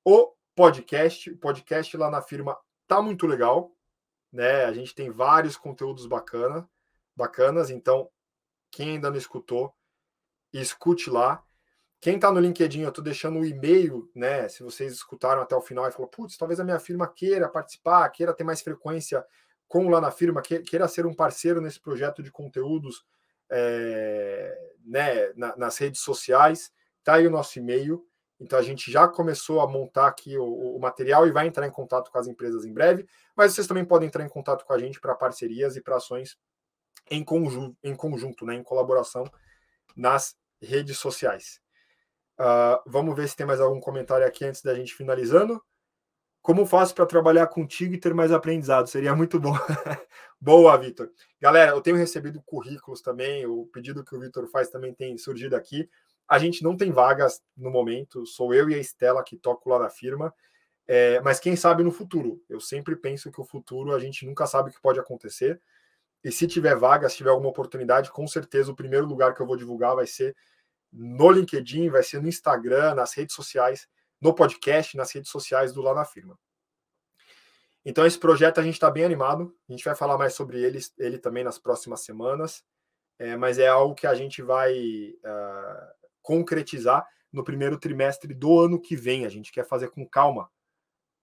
[0.05, 1.29] o podcast.
[1.29, 3.75] O podcast lá na firma tá muito legal,
[4.31, 4.63] né?
[4.65, 6.69] A gente tem vários conteúdos bacana,
[7.15, 8.09] bacanas, então
[8.71, 9.75] quem ainda não escutou,
[10.53, 11.43] escute lá.
[12.03, 14.49] Quem está no LinkedIn, eu estou deixando o e-mail, né?
[14.49, 18.09] Se vocês escutaram até o final e falou, putz, talvez a minha firma queira participar,
[18.09, 19.25] queira ter mais frequência
[19.69, 23.05] com lá na firma, queira ser um parceiro nesse projeto de conteúdos
[23.49, 26.73] é, né, nas redes sociais,
[27.05, 28.05] tá aí o nosso e-mail.
[28.37, 31.71] Então a gente já começou a montar aqui o, o, material e vai entrar em
[31.71, 34.77] contato com as empresas em breve, mas vocês também podem entrar em contato com a
[34.77, 36.37] gente para parcerias e para ações
[37.09, 39.23] em conjunto, em conjunto, né, em colaboração
[39.95, 41.62] nas redes sociais.
[42.43, 45.63] Uh, vamos ver se tem mais algum comentário aqui antes da gente finalizando.
[46.41, 48.87] Como faço para trabalhar contigo e ter mais aprendizado?
[48.87, 49.53] Seria muito bom.
[50.41, 51.09] Boa, Vitor.
[51.39, 53.45] Galera, eu tenho recebido currículos também.
[53.45, 55.89] O pedido que o Vitor faz também tem surgido aqui.
[56.27, 59.79] A gente não tem vagas no momento, sou eu e a Estela que toco lá
[59.79, 60.33] na firma,
[60.85, 62.43] é, mas quem sabe no futuro.
[62.49, 65.61] Eu sempre penso que o futuro a gente nunca sabe o que pode acontecer.
[66.21, 69.47] E se tiver vaga, se tiver alguma oportunidade, com certeza o primeiro lugar que eu
[69.47, 70.35] vou divulgar vai ser
[70.93, 73.87] no LinkedIn, vai ser no Instagram, nas redes sociais,
[74.21, 76.37] no podcast, nas redes sociais do Lá na Firma.
[77.83, 79.53] Então, esse projeto a gente está bem animado.
[79.67, 82.63] A gente vai falar mais sobre ele, ele também nas próximas semanas.
[83.19, 88.79] É, mas é algo que a gente vai uh, concretizar no primeiro trimestre do ano
[88.79, 89.25] que vem.
[89.25, 90.49] A gente quer fazer com calma,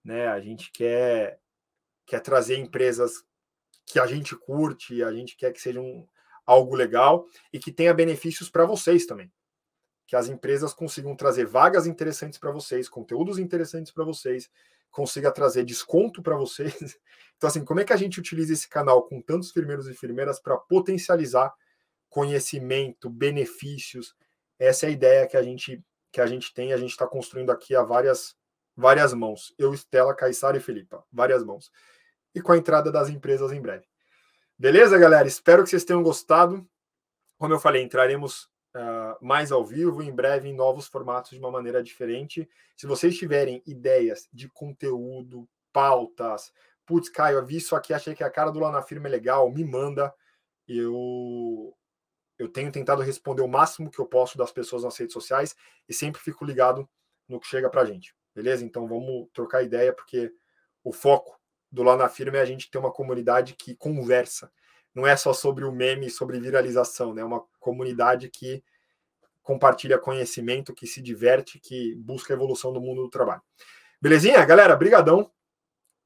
[0.04, 0.28] né?
[0.28, 1.40] A gente quer
[2.06, 3.24] quer trazer empresas
[3.86, 6.08] que a gente curte, a gente quer que sejam
[6.44, 9.32] algo legal e que tenha benefícios para vocês também.
[10.10, 14.50] Que as empresas consigam trazer vagas interessantes para vocês, conteúdos interessantes para vocês,
[14.90, 16.74] consiga trazer desconto para vocês.
[17.36, 20.38] Então, assim, como é que a gente utiliza esse canal com tantos firmeiros e firmeiras
[20.38, 21.50] para potencializar
[22.10, 24.14] conhecimento, benefícios,
[24.58, 25.82] essa é a ideia que a gente
[26.12, 28.36] que a gente tem, a gente está construindo aqui a várias
[28.76, 29.54] várias mãos.
[29.56, 31.70] Eu, Estela, Caissara e Felipa, várias mãos.
[32.34, 33.86] E com a entrada das empresas em breve.
[34.58, 35.26] Beleza, galera?
[35.26, 36.68] Espero que vocês tenham gostado.
[37.38, 41.50] Como eu falei, entraremos uh, mais ao vivo, em breve em novos formatos de uma
[41.50, 42.48] maneira diferente.
[42.76, 46.52] Se vocês tiverem ideias de conteúdo, pautas,
[46.86, 49.10] putz, Caio, eu vi isso aqui, achei que a cara do Lá na Firma é
[49.10, 50.12] legal, me manda.
[50.66, 51.76] Eu,
[52.38, 55.54] eu tenho tentado responder o máximo que eu posso das pessoas nas redes sociais
[55.88, 56.88] e sempre fico ligado
[57.28, 58.64] no que chega para gente, beleza?
[58.64, 60.32] Então vamos trocar ideia, porque
[60.82, 61.38] o foco
[61.70, 64.50] do Lá na Firma é a gente ter uma comunidade que conversa.
[64.94, 67.22] Não é só sobre o meme, sobre viralização, né?
[67.22, 68.62] É uma comunidade que
[69.42, 73.42] compartilha conhecimento, que se diverte, que busca a evolução do mundo do trabalho.
[74.00, 74.44] Belezinha?
[74.44, 75.30] Galera, brigadão.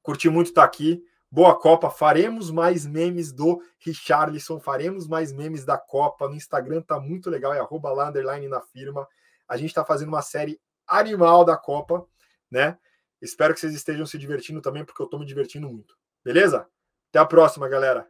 [0.01, 1.03] Curti muito estar aqui.
[1.31, 1.89] Boa Copa.
[1.89, 6.27] Faremos mais memes do Richarlison, faremos mais memes da Copa.
[6.27, 9.07] No Instagram tá muito legal, é arroba lá, underline na firma.
[9.47, 12.05] A gente está fazendo uma série animal da Copa,
[12.49, 12.77] né?
[13.21, 15.97] Espero que vocês estejam se divertindo também, porque eu estou me divertindo muito.
[16.23, 16.67] Beleza?
[17.09, 18.07] Até a próxima, galera.